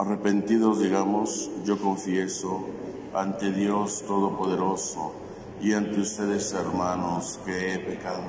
[0.00, 2.64] Arrepentidos digamos, yo confieso
[3.12, 5.12] ante Dios Todopoderoso
[5.60, 8.22] y ante ustedes hermanos que he pecado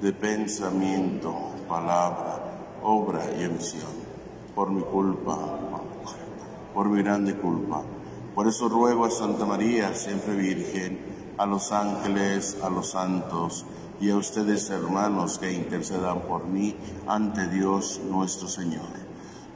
[0.00, 3.92] de pensamiento, palabra, obra y emisión,
[4.56, 5.38] por mi culpa,
[6.74, 7.82] por mi grande culpa.
[8.34, 10.98] Por eso ruego a Santa María, siempre Virgen,
[11.38, 13.64] a los ángeles, a los santos
[14.00, 16.74] y a ustedes hermanos que intercedan por mí
[17.06, 19.01] ante Dios nuestro Señor.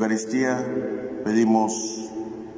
[0.00, 2.08] Eucaristía pedimos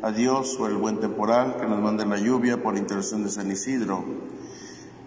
[0.01, 3.51] a Dios por el buen temporal que nos mande la lluvia por intercesión de San
[3.51, 4.05] Isidro.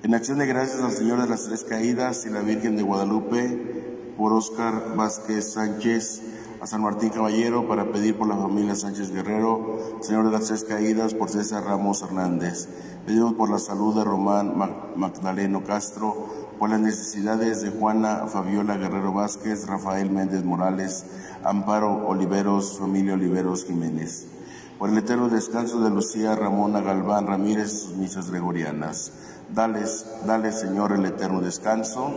[0.03, 4.13] En acción de gracias al Señor de las Tres Caídas y la Virgen de Guadalupe,
[4.17, 6.23] por Óscar Vázquez Sánchez,
[6.59, 10.65] a San Martín Caballero para pedir por la familia Sánchez Guerrero, Señor de las Tres
[10.65, 12.67] Caídas, por César Ramos Hernández.
[13.05, 14.57] Pedimos por la salud de Román
[14.97, 21.05] Magdaleno Castro, por las necesidades de Juana Fabiola Guerrero Vázquez, Rafael Méndez Morales,
[21.43, 24.27] Amparo Oliveros, familia Oliveros Jiménez
[24.77, 29.13] por el eterno descanso de Lucía Ramona Galván Ramírez sus misas gregorianas.
[29.53, 32.11] Dales, dale Señor el eterno descanso,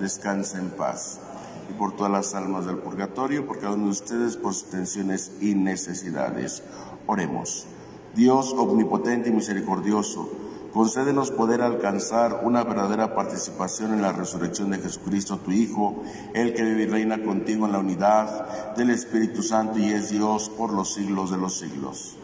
[0.00, 1.20] descansa en paz.
[1.68, 5.54] Y por todas las almas del purgatorio, por cada de ustedes, por sus tensiones y
[5.54, 6.62] necesidades.
[7.06, 7.66] Oremos.
[8.14, 10.28] Dios omnipotente y misericordioso,
[10.72, 16.02] concédenos poder alcanzar una verdadera participación en la resurrección de Jesucristo, tu Hijo,
[16.34, 20.48] el que vive y reina contigo en la unidad del Espíritu Santo y es Dios
[20.48, 22.16] por los siglos de los siglos.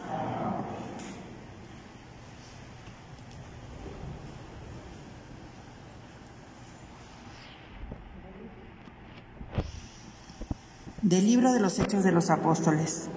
[11.01, 13.07] Del libro de los Hechos de los Apóstoles.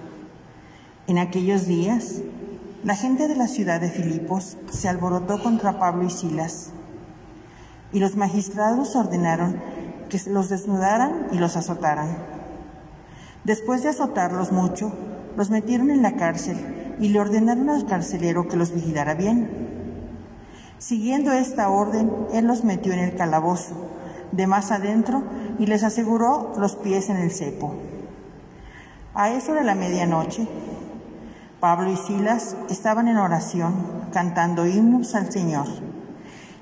[1.07, 2.21] En aquellos días,
[2.83, 6.71] la gente de la ciudad de Filipos se alborotó contra Pablo y Silas,
[7.93, 9.61] y los magistrados ordenaron
[10.09, 12.17] que los desnudaran y los azotaran.
[13.43, 14.91] Después de azotarlos mucho,
[15.37, 19.49] los metieron en la cárcel y le ordenaron al carcelero que los vigilara bien.
[20.79, 23.75] Siguiendo esta orden, él los metió en el calabozo,
[24.31, 25.23] de más adentro,
[25.59, 27.75] y les aseguró los pies en el cepo.
[29.13, 30.47] A eso de la medianoche,
[31.61, 33.75] Pablo y Silas estaban en oración,
[34.11, 35.67] cantando himnos al Señor,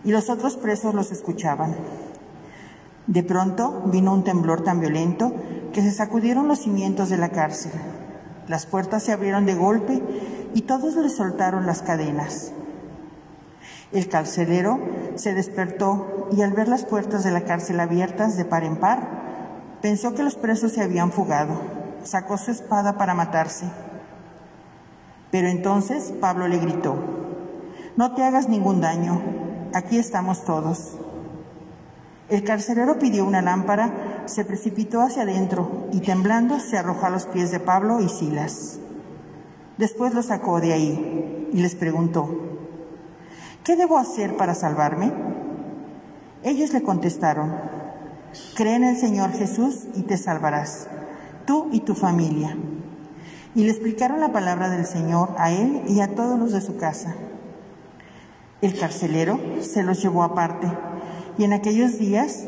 [0.03, 1.73] y los otros presos los escuchaban.
[3.07, 5.31] De pronto vino un temblor tan violento
[5.71, 7.71] que se sacudieron los cimientos de la cárcel.
[8.49, 10.03] Las puertas se abrieron de golpe
[10.53, 12.51] y todos les soltaron las cadenas.
[13.93, 14.81] El carcelero
[15.15, 19.07] se despertó y al ver las puertas de la cárcel abiertas de par en par,
[19.81, 21.61] pensó que los presos se habían fugado.
[22.03, 23.65] Sacó su espada para matarse.
[25.31, 26.95] Pero entonces Pablo le gritó,
[27.97, 29.21] no te hagas ningún daño,
[29.73, 30.97] aquí estamos todos.
[32.29, 37.25] El carcelero pidió una lámpara, se precipitó hacia adentro y temblando se arrojó a los
[37.25, 38.79] pies de Pablo y Silas.
[39.77, 42.29] Después los sacó de ahí y les preguntó,
[43.63, 45.11] ¿qué debo hacer para salvarme?
[46.43, 47.53] Ellos le contestaron,
[48.55, 50.87] cree en el Señor Jesús y te salvarás,
[51.45, 52.55] tú y tu familia.
[53.59, 56.77] Y le explicaron la palabra del Señor a él y a todos los de su
[56.77, 57.13] casa.
[58.61, 60.71] El carcelero se los llevó aparte
[61.37, 62.45] y en aquellos días,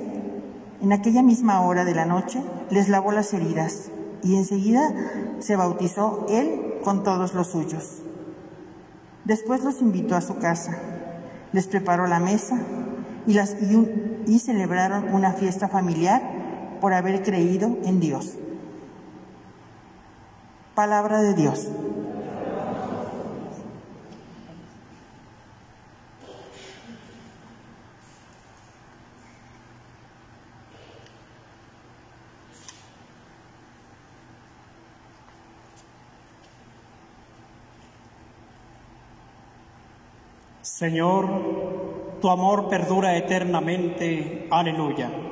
[0.82, 3.90] en aquella misma hora de la noche, les lavó las heridas
[4.24, 4.90] y enseguida
[5.40, 8.04] se bautizó él con todos los suyos.
[9.26, 10.78] Después los invitó a su casa,
[11.52, 12.58] les preparó la mesa
[13.28, 16.22] y, las, y, y celebraron una fiesta familiar
[16.80, 18.38] por haber creído en Dios.
[20.82, 21.70] Palabra de Dios.
[40.64, 41.28] Señor,
[42.20, 44.48] tu amor perdura eternamente.
[44.50, 45.31] Aleluya.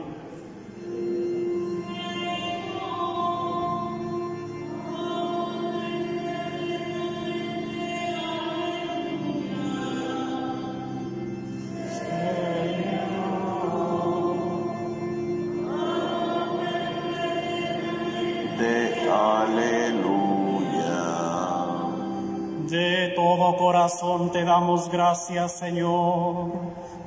[24.31, 26.51] Te damos gracias, Señor,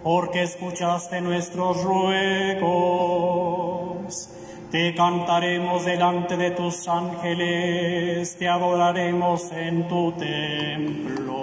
[0.02, 3.08] porque escuchaste nuestros ruegos.
[4.70, 11.41] Te cantaremos delante de tus ángeles, te adoraremos en tu templo.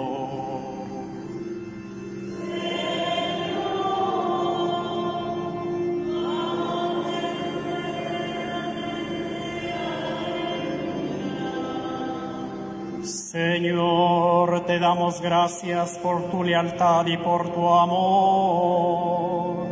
[13.30, 19.68] Señor, te damos gracias por tu lealtad y por tu amor.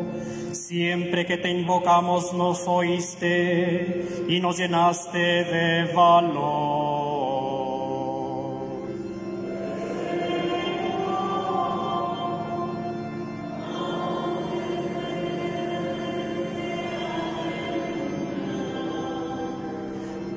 [0.52, 6.77] Siempre que te invocamos nos oíste y nos llenaste de valor.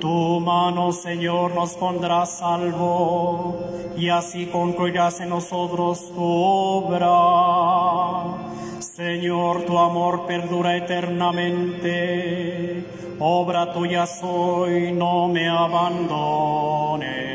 [0.02, 3.56] Tu mano, Señor, nos pondrá salvo
[3.96, 7.06] y así concluirás en nosotros tu obra.
[8.80, 12.84] Señor, tu amor perdura eternamente.
[13.20, 17.31] Obra tuya soy, no me abandones.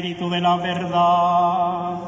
[0.00, 1.98] Espíritu de la verdad,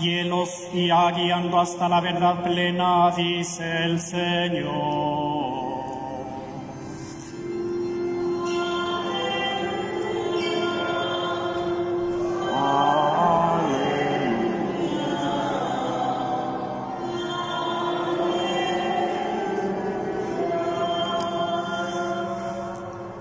[0.00, 5.46] y Él os irá guiando hasta la verdad plena, dice el Señor.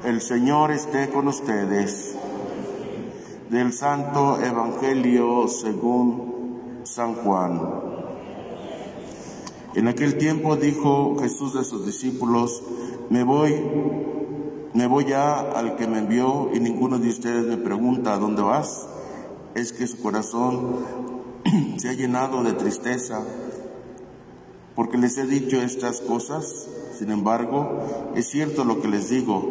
[0.03, 2.24] El Señor esté con ustedes.
[3.55, 7.61] Del Santo Evangelio según San Juan.
[9.75, 12.61] En aquel tiempo dijo Jesús de sus discípulos,
[13.09, 13.55] me voy,
[14.73, 18.41] me voy ya al que me envió y ninguno de ustedes me pregunta, ¿a dónde
[18.41, 18.89] vas?
[19.53, 20.75] Es que su corazón
[21.77, 23.23] se ha llenado de tristeza
[24.75, 26.67] porque les he dicho estas cosas.
[26.99, 29.49] Sin embargo, es cierto lo que les digo,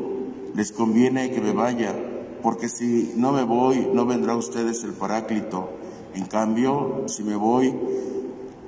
[0.54, 2.03] les conviene que me vaya,
[2.44, 5.70] porque si no me voy, no vendrá a ustedes el Paráclito.
[6.14, 7.74] En cambio, si me voy,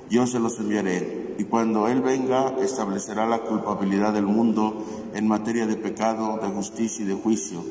[0.09, 1.35] yo se los enviaré.
[1.37, 7.05] Y cuando Él venga, establecerá la culpabilidad del mundo en materia de pecado, de justicia
[7.05, 7.63] y de juicio.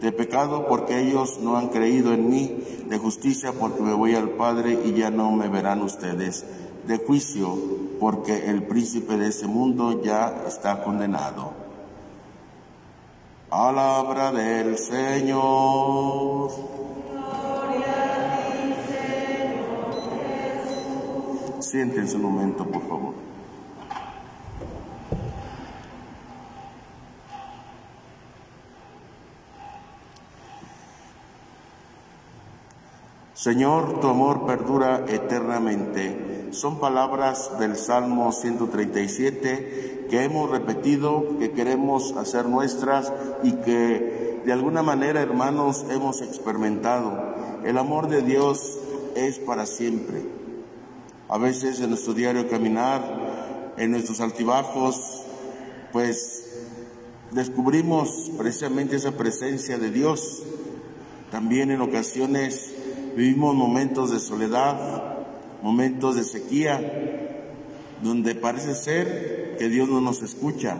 [0.00, 4.30] De pecado porque ellos no han creído en mí, de justicia porque me voy al
[4.30, 6.44] Padre y ya no me verán ustedes.
[6.88, 7.56] De juicio
[8.00, 11.61] porque el príncipe de ese mundo ya está condenado.
[13.52, 16.50] Palabra del Señor.
[21.60, 23.14] Siéntense un momento, por favor.
[33.34, 36.48] Señor, tu amor perdura eternamente.
[36.52, 43.10] Son palabras del Salmo 137 que hemos repetido, que queremos hacer nuestras
[43.42, 47.34] y que de alguna manera, hermanos, hemos experimentado.
[47.64, 48.78] El amor de Dios
[49.16, 50.20] es para siempre.
[51.30, 55.22] A veces en nuestro diario caminar, en nuestros altibajos,
[55.92, 56.60] pues
[57.30, 60.42] descubrimos precisamente esa presencia de Dios.
[61.30, 62.74] También en ocasiones
[63.16, 65.24] vivimos momentos de soledad,
[65.62, 67.48] momentos de sequía,
[68.02, 70.78] donde parece ser que Dios no nos escucha.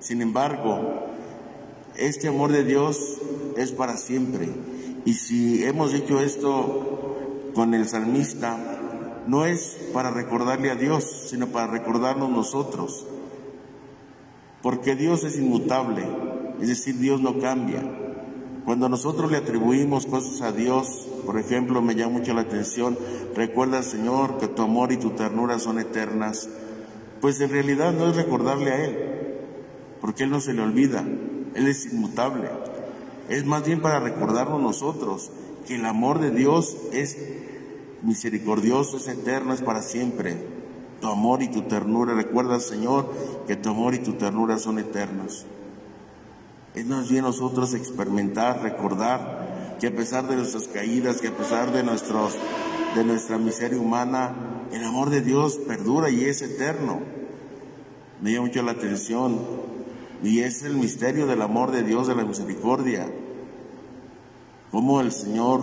[0.00, 1.06] Sin embargo,
[1.96, 3.18] este amor de Dios
[3.56, 4.48] es para siempre.
[5.04, 7.16] Y si hemos dicho esto
[7.54, 8.56] con el salmista,
[9.26, 13.06] no es para recordarle a Dios, sino para recordarnos nosotros.
[14.62, 16.04] Porque Dios es inmutable,
[16.60, 17.82] es decir, Dios no cambia.
[18.64, 22.98] Cuando nosotros le atribuimos cosas a Dios, por ejemplo, me llama mucho la atención,
[23.34, 26.48] recuerda Señor que tu amor y tu ternura son eternas.
[27.20, 28.98] Pues en realidad no es recordarle a Él,
[30.00, 31.04] porque Él no se le olvida,
[31.54, 32.48] Él es inmutable.
[33.28, 35.30] Es más bien para recordarnos nosotros
[35.66, 37.18] que el amor de Dios es
[38.02, 40.36] misericordioso, es eterno, es para siempre.
[41.00, 43.12] Tu amor y tu ternura, recuerda Señor
[43.46, 45.46] que tu amor y tu ternura son eternos.
[46.74, 51.72] Es más bien nosotros experimentar, recordar que a pesar de nuestras caídas, que a pesar
[51.72, 54.34] de, de nuestra miseria humana,
[54.72, 57.00] el amor de Dios perdura y es eterno.
[58.20, 59.38] Me llama mucho la atención
[60.22, 63.08] y es el misterio del amor de Dios, de la misericordia.
[64.70, 65.60] Cómo el Señor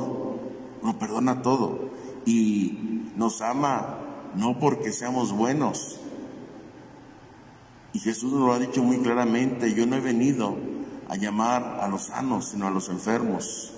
[0.82, 1.90] nos perdona todo
[2.26, 4.00] y nos ama
[4.36, 6.00] no porque seamos buenos.
[7.94, 10.58] Y Jesús nos lo ha dicho muy claramente, yo no he venido
[11.08, 13.72] a llamar a los sanos, sino a los enfermos,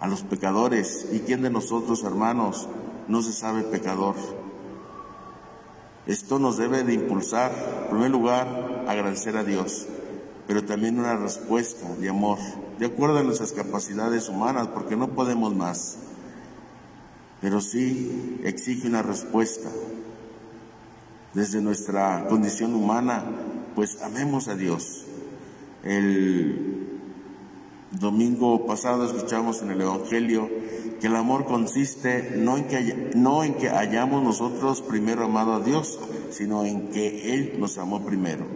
[0.00, 1.08] a los pecadores.
[1.12, 2.68] ¿Y quién de nosotros, hermanos,
[3.12, 4.14] no se sabe pecador?
[6.06, 7.52] Esto nos debe de impulsar,
[7.82, 9.86] en primer lugar, agradecer a Dios,
[10.46, 12.38] pero también una respuesta de amor,
[12.78, 15.98] de acuerdo a nuestras capacidades humanas, porque no podemos más,
[17.42, 19.68] pero sí exige una respuesta.
[21.34, 23.24] Desde nuestra condición humana,
[23.74, 25.04] pues amemos a Dios.
[25.84, 26.71] El
[27.98, 30.48] domingo pasado escuchamos en el Evangelio
[31.00, 35.60] que el amor consiste no en que, no en que hayamos nosotros primero amado a
[35.60, 35.98] Dios,
[36.30, 38.46] sino en que Él nos amó primero.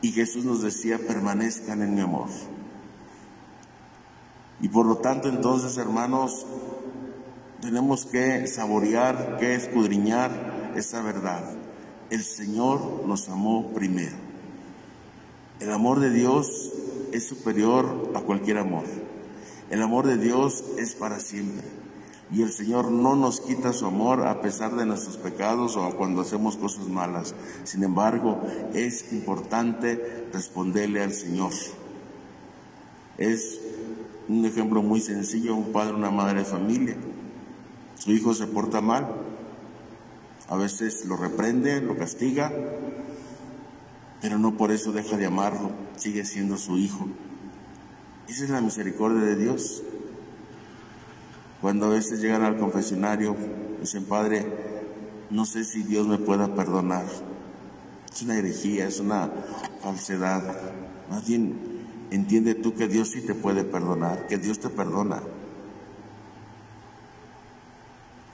[0.00, 2.28] Y Jesús nos decía, permanezcan en mi amor.
[4.60, 6.46] Y por lo tanto entonces, hermanos,
[7.60, 11.42] tenemos que saborear, que escudriñar esa verdad.
[12.10, 14.16] El Señor nos amó primero.
[15.60, 16.72] El amor de Dios
[17.12, 18.84] es superior a cualquier amor.
[19.70, 21.66] El amor de Dios es para siempre.
[22.30, 26.20] Y el Señor no nos quita su amor a pesar de nuestros pecados o cuando
[26.20, 27.34] hacemos cosas malas.
[27.64, 28.42] Sin embargo,
[28.74, 31.52] es importante responderle al Señor.
[33.16, 33.60] Es
[34.28, 36.96] un ejemplo muy sencillo, un padre, una madre de familia.
[37.94, 39.08] Su hijo se porta mal.
[40.48, 42.52] A veces lo reprende, lo castiga,
[44.20, 47.06] pero no por eso deja de amarlo, sigue siendo su hijo.
[48.28, 49.82] Esa es la misericordia de Dios.
[51.60, 53.36] Cuando a veces llegan al confesionario,
[53.80, 54.46] dicen, Padre,
[55.30, 57.06] no sé si Dios me pueda perdonar.
[58.12, 59.30] Es una herejía, es una
[59.82, 60.42] falsedad.
[61.10, 61.56] Más bien,
[62.10, 65.22] entiende tú que Dios sí te puede perdonar, que Dios te perdona.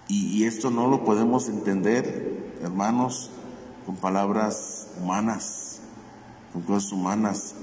[0.09, 3.31] Y, y esto no lo podemos entender, hermanos,
[3.87, 5.74] con palabras humanas,
[6.55, 7.55] con cosas humanas,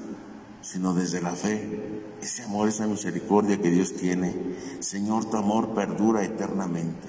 [0.62, 2.12] sino desde la fe.
[2.22, 4.36] Ese amor, esa misericordia que Dios tiene.
[4.82, 7.08] Señor, tu amor perdura eternamente.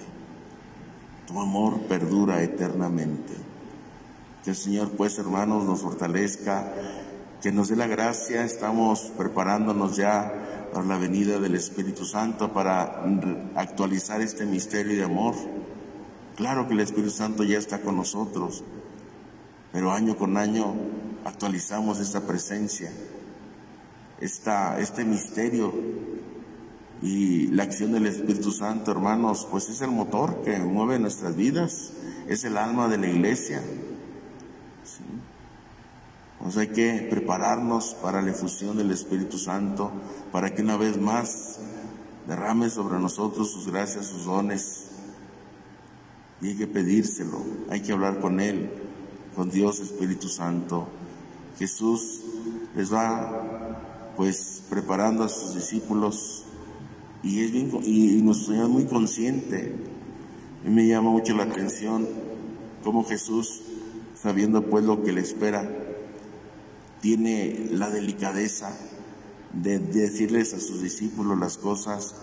[1.27, 3.35] Tu amor perdura eternamente.
[4.45, 6.73] Que el Señor, pues, hermanos, nos fortalezca,
[7.43, 8.45] que nos dé la gracia.
[8.45, 13.03] Estamos preparándonos ya para la venida del Espíritu Santo, para
[13.57, 15.35] actualizar este misterio de amor.
[16.37, 18.63] Claro que el Espíritu Santo ya está con nosotros,
[19.73, 20.75] pero año con año
[21.25, 22.91] actualizamos esta presencia
[24.23, 25.75] esta, este misterio
[27.03, 31.93] y la acción del Espíritu Santo, hermanos, pues es el motor que mueve nuestras vidas,
[32.29, 33.61] es el alma de la iglesia.
[36.41, 39.91] Pues hay que prepararnos para la efusión del Espíritu Santo,
[40.31, 41.59] para que una vez más
[42.29, 44.87] derrame sobre nosotros sus gracias, sus dones.
[46.41, 48.71] Y hay que pedírselo, hay que hablar con Él,
[49.35, 50.89] con Dios Espíritu Santo.
[51.59, 52.21] Jesús
[52.75, 56.45] les va pues preparando a sus discípulos
[57.23, 59.75] y, es bien, y, nuestro Señor muy consciente.
[60.65, 62.09] Mí me llama mucho la atención
[62.83, 63.63] cómo Jesús,
[64.15, 65.69] sabiendo pues lo que le espera,
[67.01, 68.77] tiene la delicadeza
[69.53, 72.15] de, de decirles a sus discípulos las cosas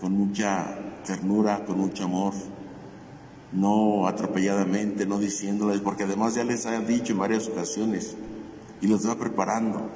[0.00, 2.34] con mucha ternura, con mucho amor,
[3.52, 8.16] no atropelladamente, no diciéndoles, porque además ya les ha dicho en varias ocasiones
[8.80, 9.88] y los va preparando.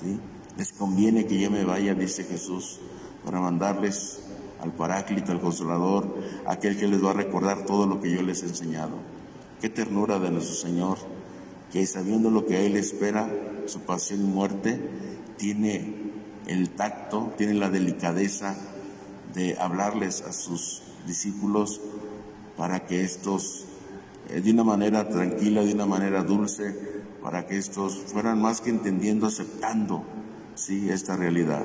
[0.00, 0.18] ¿sí?
[0.56, 2.80] Les conviene que yo me vaya, dice Jesús,
[3.24, 4.20] para mandarles
[4.60, 6.06] al Paráclito, al Consolador,
[6.46, 8.96] aquel que les va a recordar todo lo que yo les he enseñado.
[9.60, 10.98] Qué ternura de nuestro Señor,
[11.72, 13.28] que sabiendo lo que a Él espera,
[13.66, 14.80] su pasión y muerte,
[15.36, 16.12] tiene
[16.46, 18.56] el tacto, tiene la delicadeza
[19.34, 21.80] de hablarles a sus discípulos
[22.56, 23.64] para que estos,
[24.28, 28.70] eh, de una manera tranquila, de una manera dulce, para que estos fueran más que
[28.70, 30.04] entendiendo, aceptando
[30.54, 31.64] sí, esta realidad.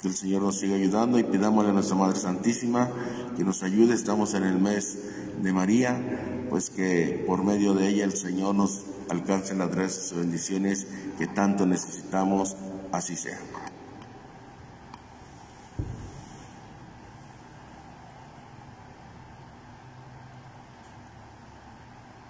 [0.00, 2.90] Que el Señor nos siga ayudando y pidámosle a nuestra Madre Santísima
[3.36, 3.94] que nos ayude.
[3.94, 4.98] Estamos en el mes
[5.42, 10.16] de María pues que por medio de ella el Señor nos alcance las gracias y
[10.16, 12.56] bendiciones que tanto necesitamos,
[12.92, 13.38] así sea.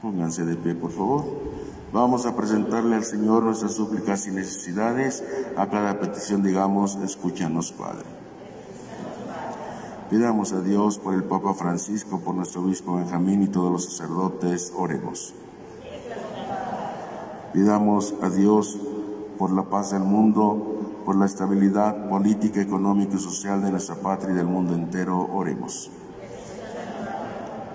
[0.03, 1.60] Pónganse de pie, por favor.
[1.93, 5.25] Vamos a presentarle al Señor nuestras súplicas y necesidades.
[5.57, 8.05] A cada petición digamos, escúchanos, Padre.
[10.09, 14.73] Pidamos a Dios por el Papa Francisco, por nuestro obispo Benjamín y todos los sacerdotes,
[14.77, 15.35] oremos.
[17.53, 18.79] Pidamos a Dios
[19.37, 24.33] por la paz del mundo, por la estabilidad política, económica y social de nuestra patria
[24.33, 25.91] y del mundo entero, oremos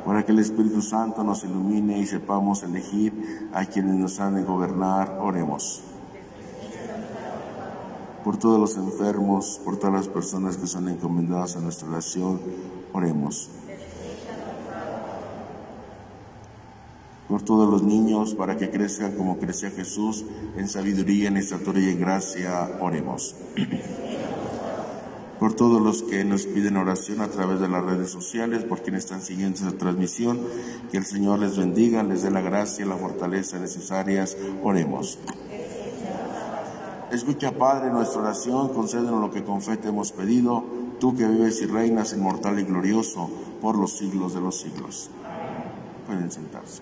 [0.05, 4.43] para que el Espíritu Santo nos ilumine y sepamos elegir a quienes nos han de
[4.43, 5.81] gobernar, oremos.
[8.23, 12.39] Por todos los enfermos, por todas las personas que son encomendadas a nuestra oración,
[12.93, 13.49] oremos.
[17.27, 20.23] Por todos los niños, para que crezcan como crecía Jesús,
[20.55, 23.35] en sabiduría, en estatura y en gracia, oremos
[25.45, 29.03] por todos los que nos piden oración a través de las redes sociales, por quienes
[29.03, 30.39] están siguiendo esta transmisión,
[30.89, 34.35] que el Señor les bendiga, les dé la gracia y la fortaleza necesarias.
[34.63, 35.19] Oremos.
[37.11, 40.65] Escucha, Padre, nuestra oración, concédenos lo que con fe te hemos pedido,
[40.99, 43.29] tú que vives y reinas inmortal y glorioso
[43.61, 45.11] por los siglos de los siglos.
[46.07, 46.81] Pueden sentarse.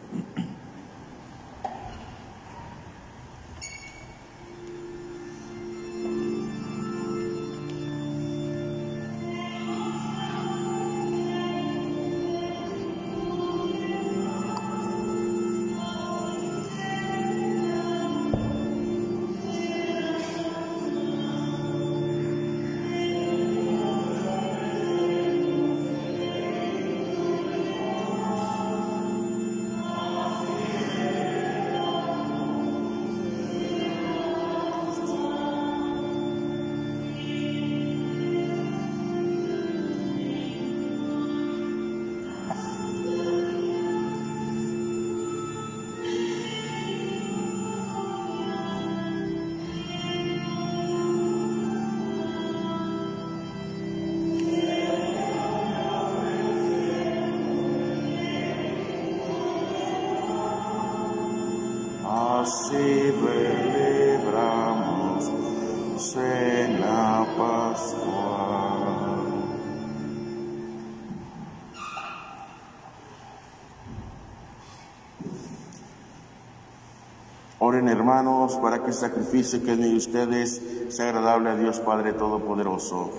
[77.74, 83.12] Hermanos para que el sacrificio que es de ustedes sea agradable a Dios Padre Todopoderoso.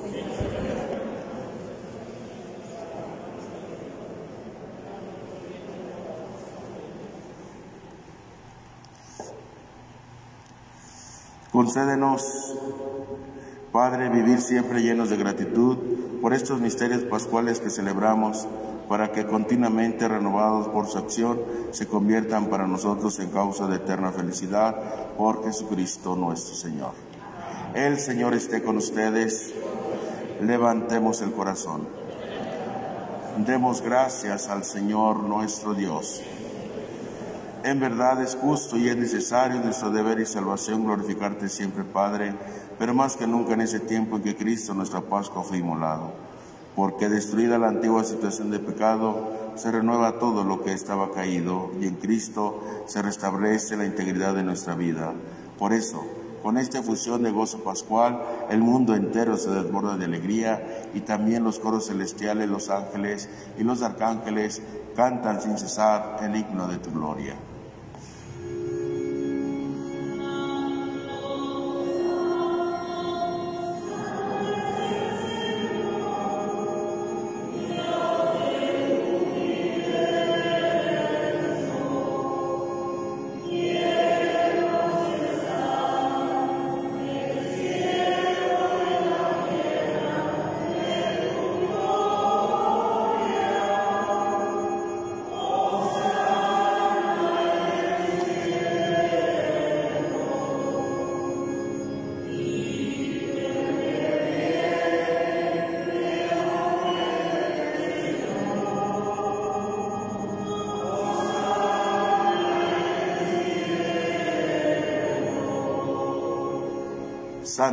[11.50, 12.56] Concédenos,
[13.72, 15.78] Padre, vivir siempre llenos de gratitud
[16.22, 18.46] por estos misterios pascuales que celebramos,
[18.88, 24.12] para que continuamente renovados por su acción se conviertan para nosotros en causa de eterna
[24.12, 24.76] felicidad
[25.16, 26.92] por Jesucristo nuestro Señor.
[27.74, 29.52] El Señor esté con ustedes.
[30.40, 31.88] Levantemos el corazón.
[33.38, 36.22] Demos gracias al Señor nuestro Dios.
[37.64, 42.34] En verdad es justo y es necesario nuestro deber y salvación glorificarte siempre, Padre,
[42.78, 46.12] pero más que nunca en ese tiempo en que Cristo, nuestra Pascua, fue inmolado.
[46.76, 51.86] Porque destruida la antigua situación de pecado, se renueva todo lo que estaba caído y
[51.86, 55.12] en Cristo se restablece la integridad de nuestra vida.
[55.58, 56.04] Por eso,
[56.42, 61.44] con esta fusión de gozo pascual, el mundo entero se desborda de alegría y también
[61.44, 64.60] los coros celestiales, los ángeles y los arcángeles
[64.96, 67.34] cantan sin cesar el himno de tu gloria.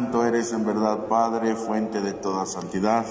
[0.02, 3.06] Santo eres en verdad, Padre, fuente de toda santidad.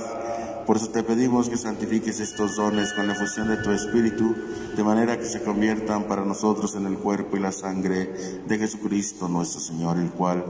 [0.66, 4.35] Por eso te pedimos que santifiques estos dones con la fusión de tu Espíritu,
[4.74, 9.29] de manera que se conviertan para nosotros en el cuerpo y la sangre de Jesucristo
[9.29, 10.44] nuestro Señor, el cual,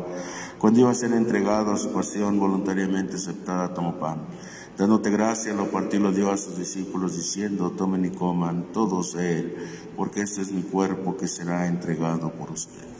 [0.59, 4.21] cuando iba a ser entregado a su pasión voluntariamente aceptada, tomó pan.
[4.79, 9.57] Dándote gracia, lo partió lo dio a sus discípulos, diciendo, tomen y coman todos él,
[9.95, 13.00] porque este es mi cuerpo que será entregado por ustedes.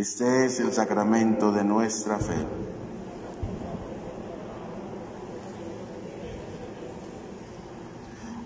[0.00, 2.46] Este es el sacramento de nuestra fe.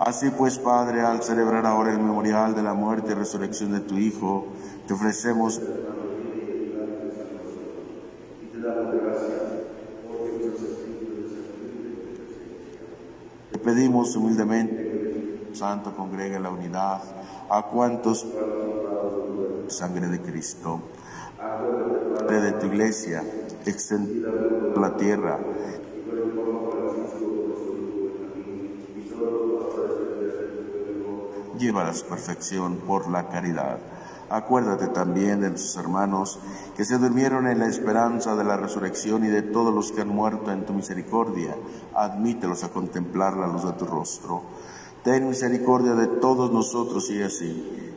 [0.01, 3.97] Así pues, Padre, al celebrar ahora el memorial de la muerte y resurrección de tu
[3.97, 4.47] Hijo,
[4.89, 5.63] te ofrecemos
[13.53, 17.01] Te pedimos humildemente, Santo, congrega la unidad
[17.49, 18.27] a cuantos
[19.69, 20.81] sangre de Cristo
[22.41, 23.23] de tu iglesia,
[23.65, 24.31] extendida
[24.77, 25.39] la tierra.
[31.59, 33.79] Lleva a su perfección por la caridad.
[34.29, 36.41] Acuérdate también de tus hermanos
[36.77, 40.09] que se durmieron en la esperanza de la resurrección y de todos los que han
[40.09, 41.55] muerto en tu misericordia.
[41.95, 44.43] Admítelos a contemplar la luz de tu rostro.
[45.05, 47.94] Ten misericordia de todos nosotros y así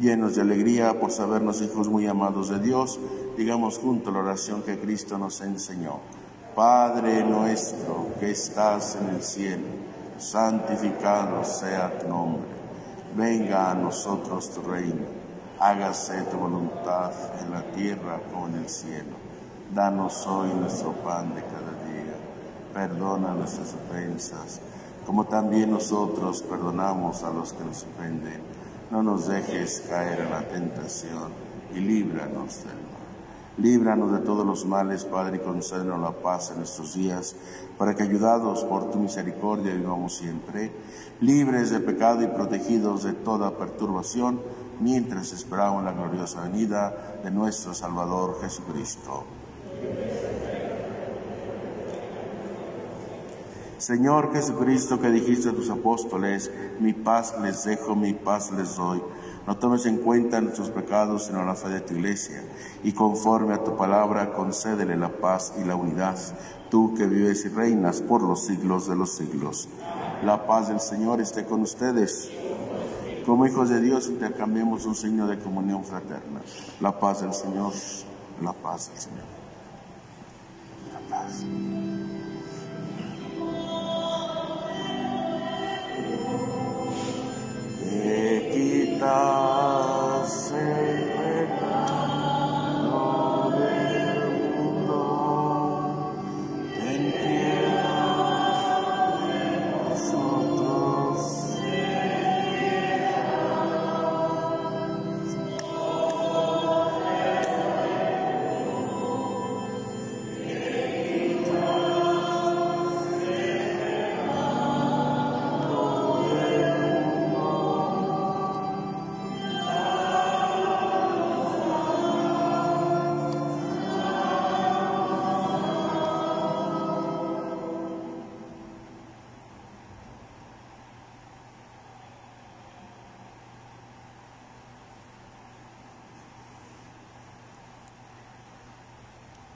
[0.00, 2.98] llenos de alegría por sabernos hijos muy amados de Dios,
[3.36, 6.00] digamos junto la oración que Cristo nos enseñó.
[6.56, 9.66] Padre nuestro que estás en el cielo,
[10.18, 12.48] santificado sea tu nombre.
[13.14, 15.20] Venga a nosotros tu reino.
[15.58, 19.16] Hágase tu voluntad en la tierra como en el cielo.
[19.74, 22.14] Danos hoy nuestro pan de cada día.
[22.72, 24.60] Perdona nuestras ofensas,
[25.04, 28.49] como también nosotros perdonamos a los que nos ofenden
[28.90, 31.32] no nos dejes caer en la tentación
[31.74, 32.90] y líbranos del mal.
[33.56, 37.36] Líbranos de todos los males, Padre, y concédenos la paz en nuestros días,
[37.78, 40.72] para que, ayudados por tu misericordia, vivamos siempre,
[41.20, 44.40] libres de pecado y protegidos de toda perturbación,
[44.80, 49.24] mientras esperamos la gloriosa venida de nuestro Salvador Jesucristo.
[53.80, 59.02] Señor Jesucristo, que dijiste a tus apóstoles, mi paz les dejo, mi paz les doy.
[59.46, 62.44] No tomes en cuenta nuestros pecados, sino la fe de tu iglesia,
[62.84, 66.18] y conforme a tu palabra, concédele la paz y la unidad,
[66.70, 69.70] tú que vives y reinas por los siglos de los siglos.
[70.26, 72.30] La paz del Señor esté con ustedes.
[73.24, 76.42] Como hijos de Dios intercambiemos un signo de comunión fraterna.
[76.80, 77.72] La paz del Señor,
[78.42, 79.24] la paz del Señor.
[80.92, 81.89] La paz.
[89.00, 89.69] 那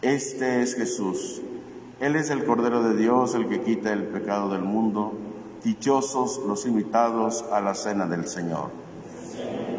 [0.05, 1.41] Este es Jesús.
[1.99, 5.15] Él es el Cordero de Dios, el que quita el pecado del mundo.
[5.65, 8.69] Dichosos los invitados a la cena del Señor.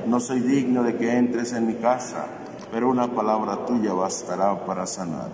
[0.07, 2.25] No soy digno de que entres en mi casa,
[2.71, 5.29] pero una palabra tuya bastará para sanar.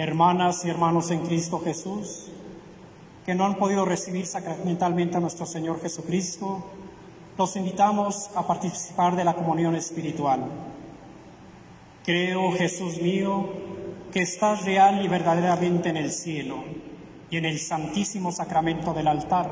[0.00, 2.28] Hermanas y hermanos en Cristo Jesús,
[3.24, 6.64] que no han podido recibir sacramentalmente a nuestro Señor Jesucristo,
[7.36, 10.44] los invitamos a participar de la comunión espiritual.
[12.04, 13.48] Creo, Jesús mío,
[14.12, 16.64] que estás real y verdaderamente en el cielo
[17.30, 19.48] y en el santísimo sacramento del altar.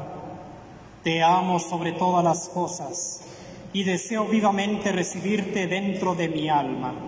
[1.04, 3.20] Te amo sobre todas las cosas
[3.72, 7.07] y deseo vivamente recibirte dentro de mi alma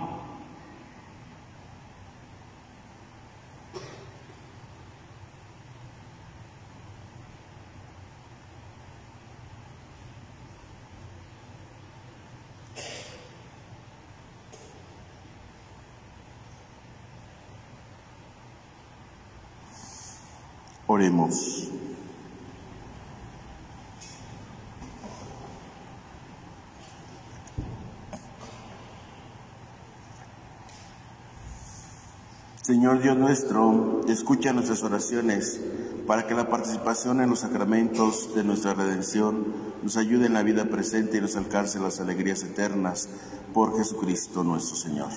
[32.61, 35.59] Señor Dios nuestro, escucha nuestras oraciones
[36.05, 39.45] para que la participación en los sacramentos de nuestra redención
[39.83, 43.09] nos ayude en la vida presente y nos alcance las alegrías eternas
[43.53, 45.09] por Jesucristo nuestro Señor.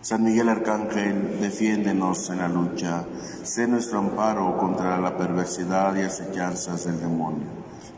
[0.00, 3.04] San Miguel Arcángel, defiéndenos en la lucha,
[3.42, 7.48] sé nuestro amparo contra la perversidad y acechanzas del demonio.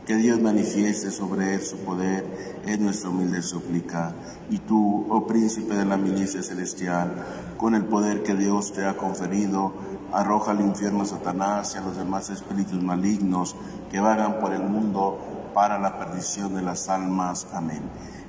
[0.07, 4.15] Que Dios manifieste sobre él su poder es nuestra humilde súplica.
[4.49, 7.23] Y tú, oh príncipe de la milicia celestial,
[7.55, 9.71] con el poder que Dios te ha conferido,
[10.11, 13.55] arroja al infierno a Satanás y a los demás espíritus malignos
[13.91, 15.19] que vagan por el mundo
[15.53, 17.45] para la perdición de las almas.
[17.53, 17.83] Amén.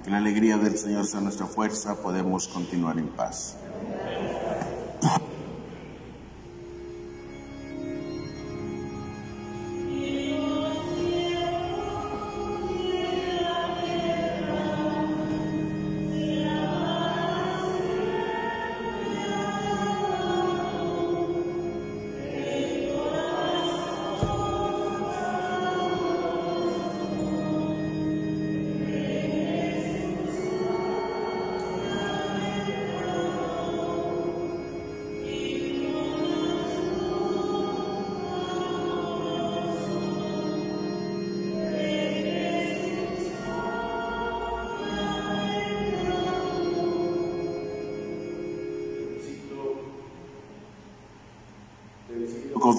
[0.04, 3.56] Que la alegría del Señor sea nuestra fuerza, podemos continuar en paz.
[5.03, 5.32] Yeah.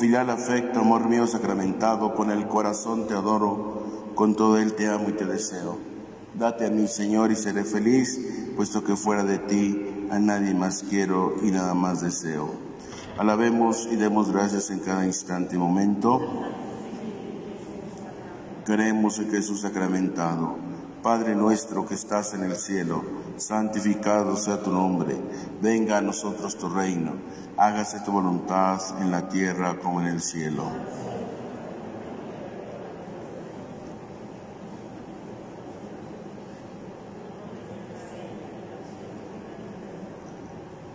[0.03, 5.07] Filial afecto, amor mío sacramentado, con el corazón te adoro, con todo él te amo
[5.07, 5.77] y te deseo.
[6.37, 8.19] Date a mí, Señor, y seré feliz,
[8.57, 12.49] puesto que fuera de ti a nadie más quiero y nada más deseo.
[13.17, 16.19] Alabemos y demos gracias en cada instante y momento.
[18.65, 20.57] Creemos en Jesús sacramentado.
[21.01, 23.05] Padre nuestro que estás en el cielo,
[23.37, 25.15] santificado sea tu nombre.
[25.61, 27.13] Venga a nosotros tu reino
[27.57, 30.65] hágase tu voluntad en la tierra como en el cielo.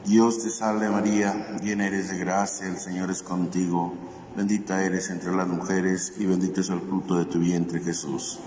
[0.04, 3.92] Dios te salve María, llena eres de gracia, el Señor es contigo,
[4.34, 8.40] bendita eres entre las mujeres y bendito es el fruto de tu vientre Jesús.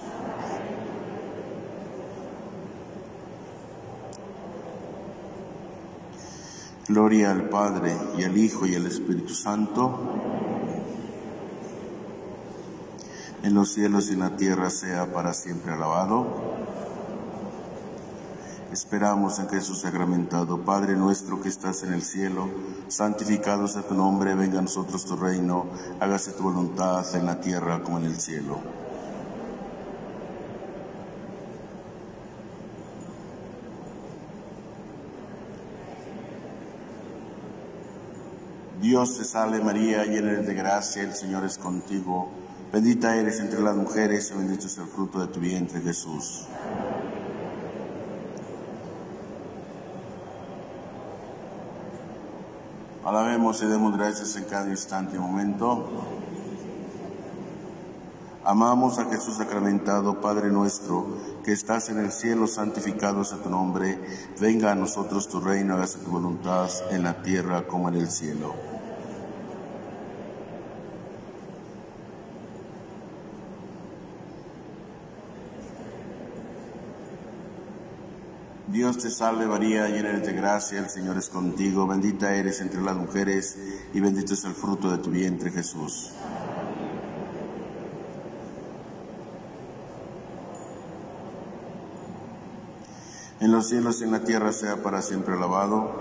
[6.92, 9.98] Gloria al Padre y al Hijo y al Espíritu Santo.
[13.44, 16.28] En los cielos y en la tierra sea para siempre alabado.
[18.74, 20.66] Esperamos en Jesús sacramentado.
[20.66, 22.50] Padre nuestro que estás en el cielo,
[22.90, 25.68] santificado sea tu nombre, venga a nosotros tu reino,
[26.02, 28.60] hágase tu voluntad en la tierra como en el cielo.
[38.92, 42.28] Dios te salve María, llena eres de gracia, el Señor es contigo.
[42.74, 46.46] Bendita eres entre las mujeres y bendito es el fruto de tu vientre Jesús.
[53.06, 55.88] Alabemos y demos gracias en cada instante y momento.
[58.44, 61.16] Amamos a Jesús sacramentado, Padre nuestro,
[61.46, 64.02] que estás en el cielo, santificado sea tu nombre.
[64.42, 68.71] Venga a nosotros tu reino, hágase tu voluntad en la tierra como en el cielo.
[78.72, 82.82] Dios te salve María, llena eres de gracia, el Señor es contigo, bendita eres entre
[82.82, 83.58] las mujeres
[83.94, 86.12] y bendito es el fruto de tu vientre Jesús.
[93.42, 95.92] En los cielos y en la tierra sea para siempre alabado.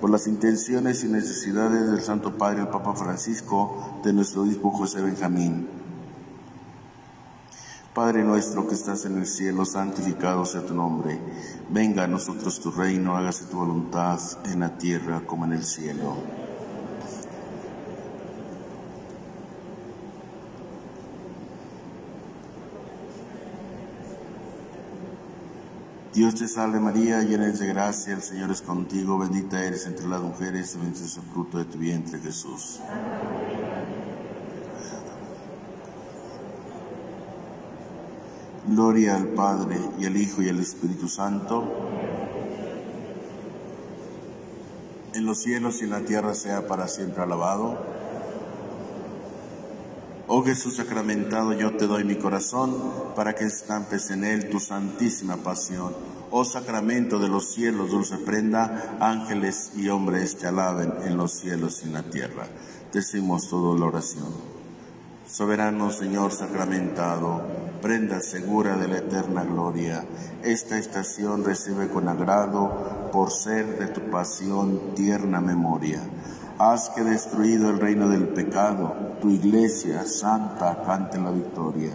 [0.00, 5.02] Por las intenciones y necesidades del Santo Padre, el Papa Francisco, de nuestro obispo José
[5.02, 5.75] Benjamín
[7.96, 11.18] Padre nuestro que estás en el cielo, santificado sea tu nombre.
[11.70, 16.14] Venga a nosotros tu reino, hágase tu voluntad en la tierra como en el cielo.
[26.12, 30.06] Dios te salve María, llena eres de gracia, el Señor es contigo, bendita eres entre
[30.06, 32.78] las mujeres, y bendito es el fruto de tu vientre Jesús.
[38.68, 41.64] Gloria al Padre y al Hijo y al Espíritu Santo.
[45.14, 47.78] En los cielos y en la tierra sea para siempre alabado.
[50.26, 52.74] Oh Jesús sacramentado, yo te doy mi corazón
[53.14, 55.94] para que estampes en él tu santísima pasión.
[56.32, 61.82] Oh sacramento de los cielos, dulce prenda, ángeles y hombres te alaben en los cielos
[61.84, 62.48] y en la tierra.
[62.92, 64.55] Decimos toda la oración.
[65.28, 67.42] Soberano Señor sacramentado,
[67.82, 70.04] prenda segura de la eterna gloria,
[70.42, 76.00] esta estación recibe con agrado por ser de tu pasión tierna memoria.
[76.58, 81.90] Haz que destruido el reino del pecado, tu iglesia santa cante la victoria.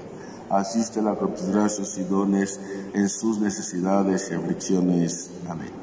[0.49, 2.59] Asiste a tus gracias y dones
[2.93, 5.31] en sus necesidades y aflicciones.
[5.49, 5.80] Amén.